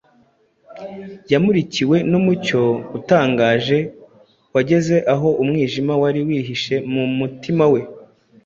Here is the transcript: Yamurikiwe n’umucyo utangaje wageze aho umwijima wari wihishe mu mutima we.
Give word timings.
Yamurikiwe 1.31 1.97
n’umucyo 2.11 2.61
utangaje 2.97 3.77
wageze 4.53 4.95
aho 5.13 5.29
umwijima 5.41 5.93
wari 6.01 6.19
wihishe 6.27 6.75
mu 6.91 7.03
mutima 7.17 7.63
we. 7.73 7.81